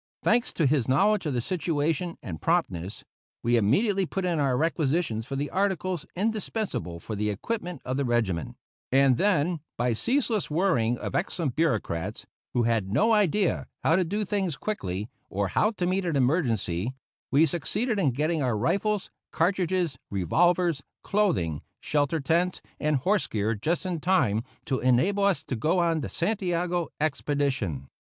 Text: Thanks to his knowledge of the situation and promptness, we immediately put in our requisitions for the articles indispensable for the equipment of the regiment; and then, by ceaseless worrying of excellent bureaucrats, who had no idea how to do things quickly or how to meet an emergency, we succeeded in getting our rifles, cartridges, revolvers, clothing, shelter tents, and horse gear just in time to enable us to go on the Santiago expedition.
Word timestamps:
Thanks 0.23 0.51
to 0.53 0.65
his 0.65 0.87
knowledge 0.87 1.27
of 1.27 1.35
the 1.35 1.41
situation 1.41 2.17
and 2.23 2.41
promptness, 2.41 3.03
we 3.43 3.55
immediately 3.55 4.07
put 4.07 4.25
in 4.25 4.39
our 4.39 4.57
requisitions 4.57 5.27
for 5.27 5.35
the 5.35 5.51
articles 5.51 6.07
indispensable 6.15 6.99
for 6.99 7.15
the 7.15 7.29
equipment 7.29 7.83
of 7.85 7.97
the 7.97 8.03
regiment; 8.03 8.55
and 8.91 9.17
then, 9.17 9.59
by 9.77 9.93
ceaseless 9.93 10.49
worrying 10.49 10.97
of 10.97 11.13
excellent 11.13 11.55
bureaucrats, 11.55 12.25
who 12.55 12.63
had 12.63 12.89
no 12.91 13.13
idea 13.13 13.67
how 13.83 13.95
to 13.95 14.03
do 14.03 14.25
things 14.25 14.57
quickly 14.57 15.07
or 15.29 15.49
how 15.49 15.69
to 15.69 15.85
meet 15.85 16.03
an 16.03 16.15
emergency, 16.15 16.95
we 17.29 17.45
succeeded 17.45 17.99
in 17.99 18.09
getting 18.09 18.41
our 18.41 18.57
rifles, 18.57 19.11
cartridges, 19.31 19.99
revolvers, 20.09 20.81
clothing, 21.03 21.61
shelter 21.79 22.19
tents, 22.19 22.59
and 22.79 22.95
horse 22.95 23.27
gear 23.27 23.53
just 23.53 23.85
in 23.85 23.99
time 23.99 24.43
to 24.65 24.79
enable 24.79 25.23
us 25.23 25.43
to 25.43 25.55
go 25.55 25.77
on 25.77 26.01
the 26.01 26.09
Santiago 26.09 26.87
expedition. 26.99 27.87